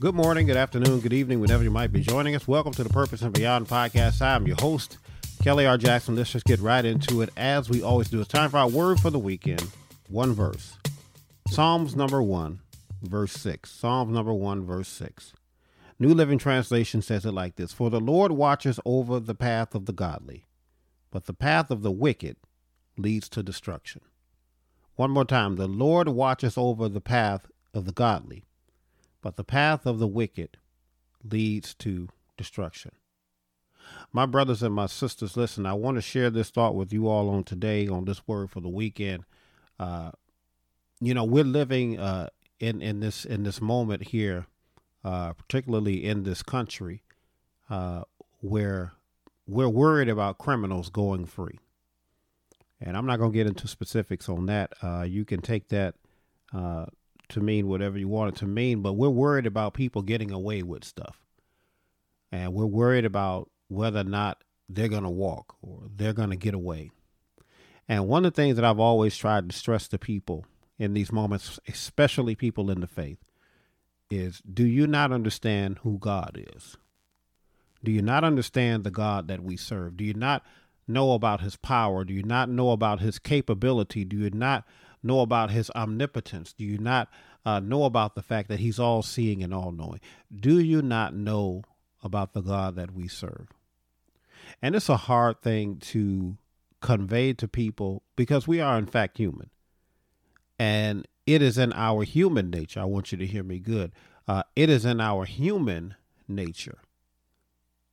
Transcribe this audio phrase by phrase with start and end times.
[0.00, 2.46] Good morning, good afternoon, good evening, whenever you might be joining us.
[2.46, 4.22] Welcome to the Purpose and Beyond podcast.
[4.22, 4.96] I'm your host,
[5.42, 5.76] Kelly R.
[5.76, 6.14] Jackson.
[6.14, 8.20] Let's just get right into it as we always do.
[8.20, 9.66] It's time for our word for the weekend.
[10.08, 10.78] One verse.
[11.48, 12.60] Psalms number one,
[13.02, 13.72] verse six.
[13.72, 15.32] Psalms number one, verse six.
[15.98, 19.86] New Living Translation says it like this For the Lord watches over the path of
[19.86, 20.46] the godly,
[21.10, 22.36] but the path of the wicked
[22.96, 24.02] leads to destruction.
[24.94, 25.56] One more time.
[25.56, 28.44] The Lord watches over the path of the godly,
[29.28, 30.56] but the path of the wicked
[31.22, 32.92] leads to destruction.
[34.10, 37.28] My brothers and my sisters, listen, I want to share this thought with you all
[37.28, 39.24] on today on this word for the weekend.
[39.78, 40.12] Uh,
[40.98, 44.46] you know, we're living uh, in in this in this moment here,
[45.04, 47.02] uh, particularly in this country,
[47.68, 48.04] uh,
[48.40, 48.92] where
[49.46, 51.58] we're worried about criminals going free.
[52.80, 54.72] And I'm not going to get into specifics on that.
[54.82, 55.96] Uh, you can take that
[56.54, 56.86] uh,
[57.30, 60.62] to mean whatever you want it to mean, but we're worried about people getting away
[60.62, 61.20] with stuff.
[62.32, 66.36] And we're worried about whether or not they're going to walk or they're going to
[66.36, 66.90] get away.
[67.88, 70.44] And one of the things that I've always tried to stress to people
[70.78, 73.18] in these moments, especially people in the faith,
[74.10, 76.76] is do you not understand who God is?
[77.82, 79.96] Do you not understand the God that we serve?
[79.96, 80.44] Do you not
[80.86, 82.04] know about his power?
[82.04, 84.04] Do you not know about his capability?
[84.04, 84.64] Do you not
[85.02, 86.52] know about his omnipotence?
[86.52, 87.08] Do you not
[87.44, 90.00] uh, know about the fact that he's all seeing and all knowing?
[90.34, 91.62] Do you not know
[92.02, 93.48] about the God that we serve?
[94.62, 96.36] And it's a hard thing to
[96.80, 99.50] convey to people because we are, in fact, human.
[100.58, 102.80] And it is in our human nature.
[102.80, 103.92] I want you to hear me good.
[104.26, 105.94] Uh, it is in our human
[106.26, 106.78] nature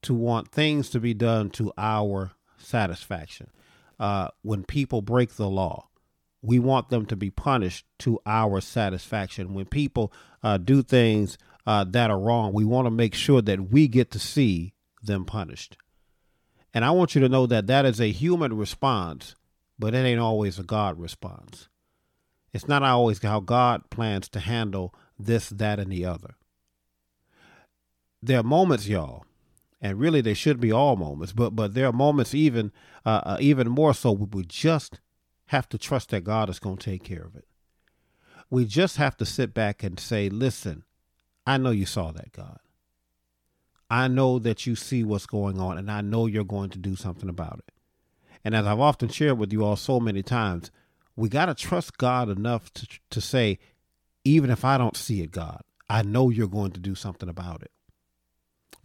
[0.02, 3.50] to want things to be done to our satisfaction.
[4.00, 5.88] Uh, when people break the law,
[6.46, 9.54] we want them to be punished to our satisfaction.
[9.54, 10.14] When people
[10.44, 14.12] uh, do things uh, that are wrong, we want to make sure that we get
[14.12, 15.78] to see them punished.
[16.74, 19.36] And I want you to know that that is a human response,
[19.80, 21.70] but it ain't always a God response.
[22.54, 26.36] It's not always how God plans to handle this, that, and the other.
[28.22, 29.26] There are moments, y'all,
[29.82, 32.72] and really they should be all moments, but but there are moments even
[33.06, 35.00] uh, uh, even more so we just
[35.48, 37.48] have to trust that God is going to take care of it.
[38.50, 40.84] We just have to sit back and say, listen,
[41.46, 42.60] I know you saw that, God.
[43.90, 46.96] I know that you see what's going on, and I know you're going to do
[46.96, 47.74] something about it.
[48.44, 50.72] And as I've often shared with you all so many times,
[51.16, 53.60] we got to trust God enough to, to say,
[54.24, 57.62] even if I don't see it, God, I know you're going to do something about
[57.62, 57.72] it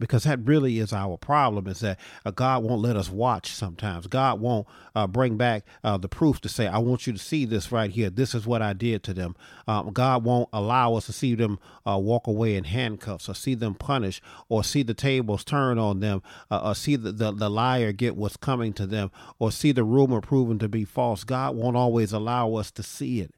[0.01, 4.07] because that really is our problem is that uh, God won't let us watch sometimes.
[4.07, 7.45] God won't uh, bring back uh, the proof to say, I want you to see
[7.45, 8.09] this right here.
[8.09, 9.35] This is what I did to them.
[9.67, 13.53] Um, God won't allow us to see them uh, walk away in handcuffs or see
[13.53, 17.49] them punished or see the tables turn on them uh, or see the, the, the
[17.49, 21.23] liar get what's coming to them or see the rumor proven to be false.
[21.23, 23.33] God won't always allow us to see it.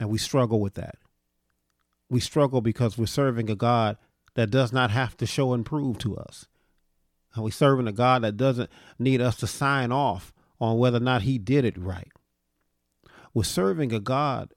[0.00, 0.96] And we struggle with that.
[2.08, 3.98] We struggle because we're serving a God
[4.34, 6.46] that does not have to show and prove to us.
[7.34, 11.00] And we serving a God that doesn't need us to sign off on whether or
[11.00, 12.12] not he did it right.
[13.34, 14.52] We're serving a God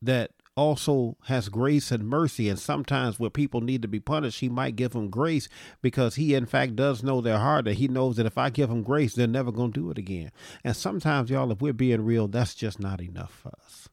[0.00, 2.48] that also has grace and mercy.
[2.48, 5.48] And sometimes where people need to be punished, he might give them grace
[5.80, 8.68] because he, in fact, does know their heart that he knows that if I give
[8.68, 10.30] them grace, they're never going to do it again.
[10.62, 13.88] And sometimes, y'all, if we're being real, that's just not enough for us.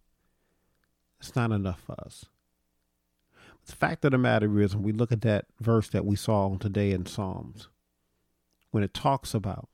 [1.19, 2.25] It's not enough for us.
[3.79, 6.91] Fact of the matter is, when we look at that verse that we saw today
[6.91, 7.69] in Psalms,
[8.71, 9.69] when it talks about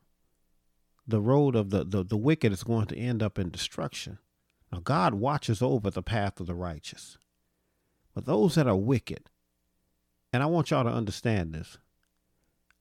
[1.08, 4.18] the road of the, the, the wicked is going to end up in destruction.
[4.72, 7.18] Now, God watches over the path of the righteous.
[8.14, 9.28] But those that are wicked,
[10.32, 11.78] and I want y'all to understand this,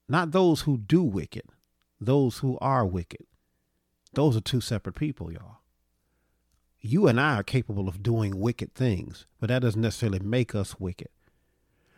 [0.08, 1.46] not those who do wicked,
[2.00, 3.26] those who are wicked.
[4.14, 5.58] Those are two separate people, y'all
[6.86, 10.80] you and I are capable of doing wicked things, but that doesn't necessarily make us
[10.80, 11.10] wicked.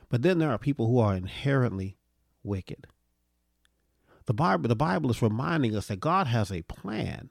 [0.09, 1.97] But then there are people who are inherently
[2.43, 2.87] wicked.
[4.25, 7.29] The Bible, the Bible is reminding us that God has a plan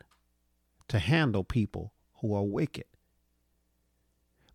[0.88, 2.86] to handle people who are wicked.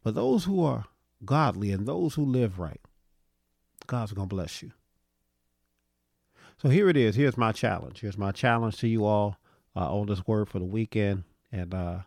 [0.04, 0.86] But those who are
[1.24, 2.82] godly and those who live right,
[3.86, 4.72] God's going to bless you.
[6.58, 7.16] So here it is.
[7.16, 8.02] Here's my challenge.
[8.02, 9.38] Here's my challenge to you all
[9.76, 11.24] uh, on this word for the weekend.
[11.52, 12.00] And uh,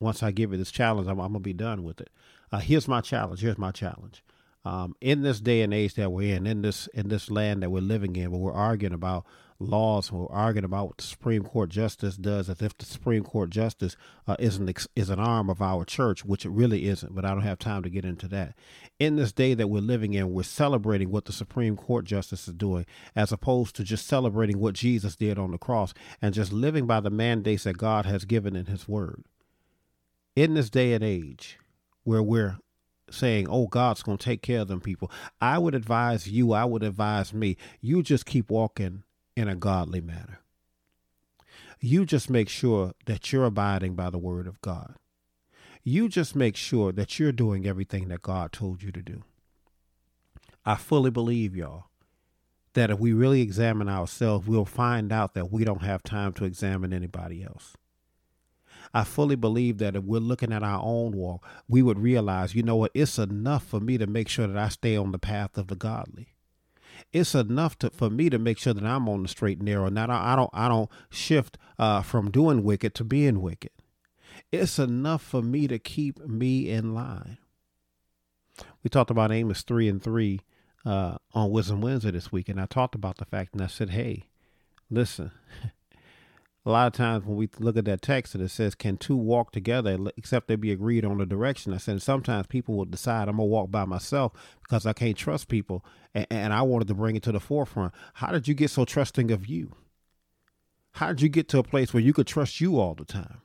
[0.00, 2.10] once I give you this challenge, I'm, I'm going to be done with it.
[2.52, 3.40] Uh, here's my challenge.
[3.40, 4.22] Here's my challenge.
[4.64, 7.70] Um, in this day and age that we're in, in this in this land that
[7.70, 9.26] we're living in, where we're arguing about
[9.58, 13.50] laws, we're arguing about what the Supreme Court justice does, as if the Supreme Court
[13.50, 13.96] justice
[14.26, 17.14] uh, is an is an arm of our church, which it really isn't.
[17.14, 18.54] But I don't have time to get into that.
[18.98, 22.54] In this day that we're living in, we're celebrating what the Supreme Court justice is
[22.54, 26.86] doing, as opposed to just celebrating what Jesus did on the cross and just living
[26.86, 29.24] by the mandates that God has given in His Word.
[30.36, 31.58] In this day and age,
[32.02, 32.58] where we're
[33.10, 35.10] saying, oh, God's going to take care of them people.
[35.40, 39.02] I would advise you, I would advise me, you just keep walking
[39.36, 40.40] in a godly manner.
[41.80, 44.94] You just make sure that you're abiding by the word of God.
[45.82, 49.22] You just make sure that you're doing everything that God told you to do.
[50.64, 51.84] I fully believe, y'all,
[52.72, 56.44] that if we really examine ourselves, we'll find out that we don't have time to
[56.44, 57.76] examine anybody else.
[58.92, 62.62] I fully believe that if we're looking at our own walk, we would realize, you
[62.62, 65.56] know what, it's enough for me to make sure that I stay on the path
[65.56, 66.34] of the godly.
[67.12, 69.88] It's enough to, for me to make sure that I'm on the straight and narrow.
[69.88, 73.70] Not I don't I don't shift uh, from doing wicked to being wicked.
[74.50, 77.38] It's enough for me to keep me in line.
[78.82, 80.40] We talked about Amos three and three
[80.84, 83.90] uh, on Wisdom Wednesday this week, and I talked about the fact, and I said,
[83.90, 84.24] "Hey,
[84.90, 85.30] listen,
[86.66, 89.16] a lot of times when we look at that text and it says, Can two
[89.16, 91.74] walk together except they be agreed on the direction?
[91.74, 94.32] I said, Sometimes people will decide I'm going to walk by myself
[94.62, 95.84] because I can't trust people.
[96.14, 97.92] And, and I wanted to bring it to the forefront.
[98.14, 99.72] How did you get so trusting of you?
[100.92, 103.42] How did you get to a place where you could trust you all the time?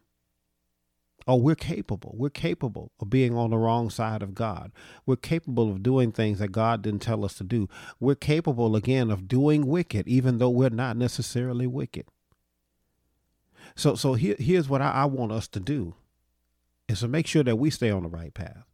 [1.27, 2.15] Oh, we're capable.
[2.17, 4.71] We're capable of being on the wrong side of God.
[5.05, 7.67] We're capable of doing things that God didn't tell us to do.
[7.99, 12.05] We're capable, again, of doing wicked, even though we're not necessarily wicked.
[13.75, 15.95] So so here, here's what I, I want us to do
[16.87, 18.65] is to make sure that we stay on the right path.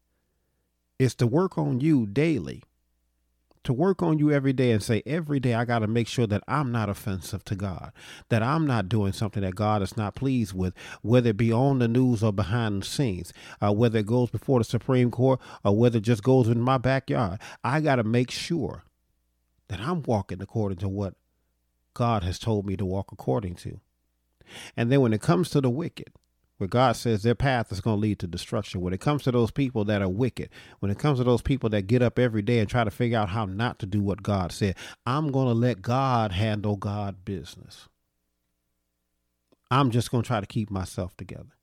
[0.98, 2.64] It's to work on you daily.
[3.66, 6.28] To work on you every day and say, every day I got to make sure
[6.28, 7.92] that I'm not offensive to God,
[8.30, 11.80] that I'm not doing something that God is not pleased with, whether it be on
[11.80, 15.76] the news or behind the scenes, uh, whether it goes before the Supreme Court or
[15.76, 17.40] whether it just goes in my backyard.
[17.64, 18.84] I got to make sure
[19.68, 21.16] that I'm walking according to what
[21.96, 23.80] God has told me to walk according to.
[24.76, 26.14] And then when it comes to the wicked,
[26.58, 29.32] where God says their path is going to lead to destruction, when it comes to
[29.32, 30.50] those people that are wicked,
[30.80, 33.18] when it comes to those people that get up every day and try to figure
[33.18, 34.76] out how not to do what God said,
[35.06, 37.90] I'm going to let God handle God business.
[39.70, 41.56] I'm just going to try to keep myself together.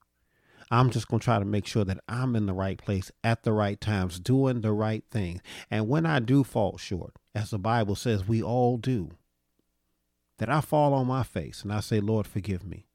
[0.69, 3.43] I'm just going to try to make sure that I'm in the right place at
[3.43, 5.41] the right times, doing the right thing.
[5.69, 9.11] And when I do fall short, as the Bible says we all do,
[10.37, 12.87] that I fall on my face and I say, Lord, forgive me.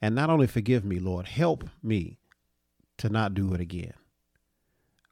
[0.00, 2.18] And not only forgive me, Lord, help me
[2.98, 3.94] to not do it again.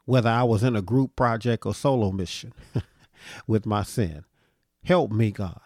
[0.05, 2.52] Whether I was in a group project or solo mission
[3.46, 4.25] with my sin,
[4.85, 5.61] help me, God,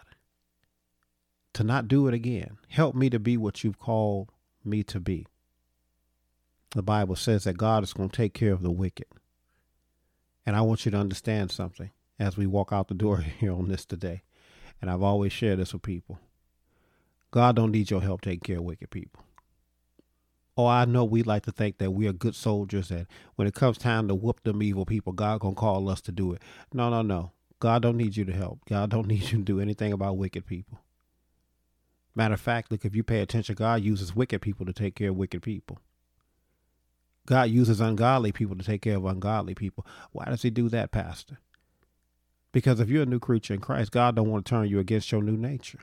[1.54, 2.58] to not do it again.
[2.68, 4.30] Help me to be what you've called
[4.64, 5.26] me to be.
[6.70, 9.06] The Bible says that God is going to take care of the wicked.
[10.44, 13.68] And I want you to understand something as we walk out the door here on
[13.68, 14.22] this today
[14.82, 16.18] and I've always shared this with people.
[17.30, 19.24] God don't need your help taking care of wicked people.
[20.56, 23.06] Oh, I know we like to think that we are good soldiers and
[23.36, 26.32] when it comes time to whoop them evil people, God gonna call us to do
[26.32, 26.42] it.
[26.74, 27.32] No, no, no.
[27.58, 28.60] God don't need you to help.
[28.68, 30.80] God don't need you to do anything about wicked people.
[32.14, 35.08] Matter of fact, look, if you pay attention, God uses wicked people to take care
[35.10, 35.78] of wicked people.
[37.24, 39.86] God uses ungodly people to take care of ungodly people.
[40.10, 41.38] Why does he do that, Pastor?
[42.52, 45.10] Because if you're a new creature in Christ, God don't want to turn you against
[45.10, 45.80] your new nature.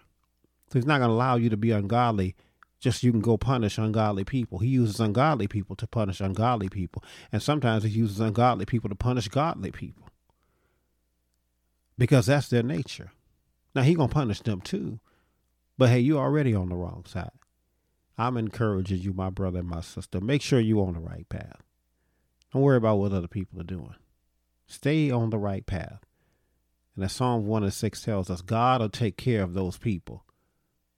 [0.71, 2.35] So he's not going to allow you to be ungodly
[2.79, 4.59] just so you can go punish ungodly people.
[4.59, 7.03] He uses ungodly people to punish ungodly people.
[7.31, 10.07] And sometimes he uses ungodly people to punish godly people.
[11.97, 13.11] Because that's their nature.
[13.75, 14.99] Now he going to punish them too.
[15.77, 17.31] But hey, you're already on the wrong side.
[18.17, 21.63] I'm encouraging you, my brother and my sister, make sure you're on the right path.
[22.53, 23.95] Don't worry about what other people are doing.
[24.67, 26.01] Stay on the right path.
[26.95, 30.25] And as Psalm 1 and 6 tells us, God will take care of those people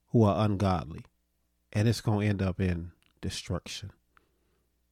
[0.09, 1.05] who are ungodly.
[1.73, 3.91] And it's going to end up in destruction.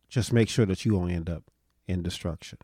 [0.08, 1.44] Just make sure that you don't end up
[1.88, 2.60] in destruction.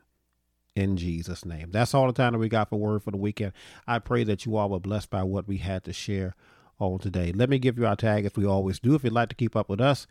[0.75, 1.71] In Jesus' name.
[1.71, 3.53] That's all the time that we got for Word for the Weekend.
[3.87, 6.35] I pray that you all were blessed by what we had to share
[6.79, 7.31] on today.
[7.31, 8.95] Let me give you our tag as we always do.
[8.95, 10.07] If you'd like to keep up with us,